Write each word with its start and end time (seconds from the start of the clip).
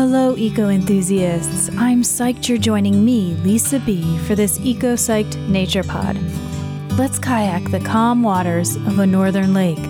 Hello, 0.00 0.34
eco 0.34 0.70
enthusiasts. 0.70 1.68
I'm 1.76 2.00
psyched 2.00 2.48
you're 2.48 2.56
joining 2.56 3.04
me, 3.04 3.34
Lisa 3.44 3.78
B., 3.80 4.16
for 4.20 4.34
this 4.34 4.58
Eco 4.60 4.94
Psyched 4.94 5.36
Nature 5.46 5.82
Pod. 5.82 6.16
Let's 6.96 7.18
kayak 7.18 7.70
the 7.70 7.80
calm 7.80 8.22
waters 8.22 8.76
of 8.76 8.98
a 8.98 9.04
northern 9.04 9.52
lake. 9.52 9.89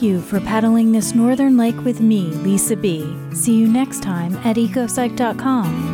For 0.00 0.40
paddling 0.40 0.92
this 0.92 1.14
northern 1.14 1.58
lake 1.58 1.78
with 1.84 2.00
me, 2.00 2.22
Lisa 2.22 2.74
B. 2.74 3.14
See 3.34 3.54
you 3.54 3.68
next 3.68 4.02
time 4.02 4.34
at 4.38 4.56
ecopsych.com. 4.56 5.90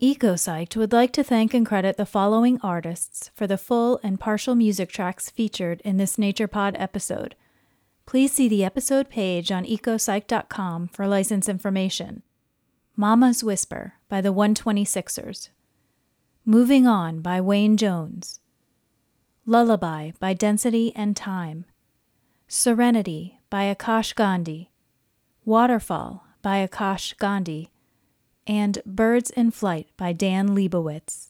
EcoPsyched 0.00 0.76
would 0.76 0.92
like 0.92 1.12
to 1.12 1.22
thank 1.22 1.52
and 1.52 1.66
credit 1.66 1.98
the 1.98 2.06
following 2.06 2.58
artists 2.62 3.30
for 3.34 3.46
the 3.46 3.58
full 3.58 4.00
and 4.02 4.18
partial 4.18 4.54
music 4.54 4.88
tracks 4.88 5.28
featured 5.28 5.82
in 5.82 5.98
this 5.98 6.16
NaturePod 6.16 6.74
episode. 6.80 7.34
Please 8.06 8.32
see 8.32 8.48
the 8.48 8.64
episode 8.64 9.10
page 9.10 9.52
on 9.52 9.66
ecopsych.com 9.66 10.88
for 10.88 11.06
license 11.06 11.50
information. 11.50 12.22
Mama's 13.00 13.42
Whisper 13.42 13.94
by 14.10 14.20
the 14.20 14.30
126ers. 14.30 15.48
Moving 16.44 16.86
On 16.86 17.22
by 17.22 17.40
Wayne 17.40 17.78
Jones. 17.78 18.40
Lullaby 19.46 20.10
by 20.20 20.34
Density 20.34 20.92
and 20.94 21.16
Time. 21.16 21.64
Serenity 22.46 23.40
by 23.48 23.74
Akash 23.74 24.14
Gandhi. 24.14 24.70
Waterfall 25.46 26.26
by 26.42 26.58
Akash 26.66 27.16
Gandhi 27.16 27.70
and 28.46 28.82
Birds 28.84 29.30
in 29.30 29.50
Flight 29.50 29.88
by 29.96 30.12
Dan 30.12 30.50
Lebowitz. 30.50 31.29